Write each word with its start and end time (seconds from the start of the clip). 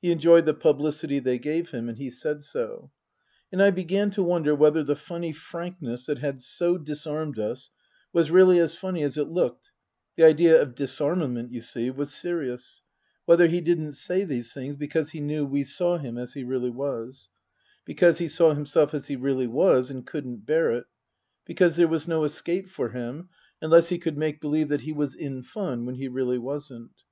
He 0.00 0.10
enjoyed 0.10 0.46
the 0.46 0.54
publicity 0.54 1.18
they 1.18 1.38
gave 1.38 1.72
him, 1.72 1.90
and 1.90 1.98
he 1.98 2.08
said 2.08 2.42
so. 2.42 2.90
And 3.52 3.62
I 3.62 3.70
began 3.70 4.10
to 4.12 4.22
wonder 4.22 4.54
whether 4.54 4.82
the 4.82 4.96
funny 4.96 5.30
frankness 5.30 6.06
that 6.06 6.20
had 6.20 6.40
so 6.40 6.78
disarmed 6.78 7.38
us 7.38 7.70
was 8.10 8.30
really 8.30 8.58
as 8.60 8.74
funny 8.74 9.02
as 9.02 9.18
it 9.18 9.28
looked 9.28 9.72
(the 10.16 10.24
idea 10.24 10.58
of 10.58 10.74
disarmament, 10.74 11.52
you 11.52 11.60
see, 11.60 11.90
was 11.90 12.14
serious), 12.14 12.80
whether 13.26 13.46
he 13.46 13.60
didn't 13.60 13.92
say 13.92 14.24
these 14.24 14.54
things 14.54 14.74
because 14.74 15.10
he 15.10 15.20
knew 15.20 15.44
we 15.44 15.64
saw 15.64 15.98
him 15.98 16.16
as 16.16 16.32
he 16.32 16.44
really 16.44 16.70
was; 16.70 17.28
because 17.84 18.16
he 18.16 18.28
saw 18.28 18.54
himself 18.54 18.94
as 18.94 19.08
he 19.08 19.16
really 19.16 19.46
was, 19.46 19.90
and 19.90 20.06
couldn't 20.06 20.46
bear 20.46 20.70
it; 20.72 20.86
because 21.44 21.76
there 21.76 21.86
was 21.88 22.08
no 22.08 22.24
escape 22.24 22.70
for 22.70 22.88
him 22.88 23.28
unless 23.60 23.90
he 23.90 23.98
could 23.98 24.16
make 24.16 24.40
believe 24.40 24.70
that 24.70 24.80
he 24.88 24.94
was 24.94 25.14
in 25.14 25.42
fun 25.42 25.84
when 25.84 25.96
he 25.96 26.08
really 26.08 26.38
wasn't. 26.38 27.02